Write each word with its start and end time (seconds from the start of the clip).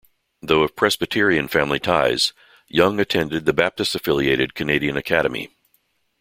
Though 0.41 0.63
of 0.63 0.75
Presbyterian 0.75 1.47
family 1.47 1.77
ties, 1.77 2.33
Young 2.67 2.99
attended 2.99 3.45
the 3.45 3.53
Baptist-affiliated 3.53 4.55
Canadian 4.55 4.97
Academy. 4.97 5.51